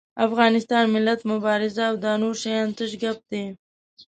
[0.27, 3.43] افغانستان، ملت، مبارزه او دا نور شيان تش ګپ دي.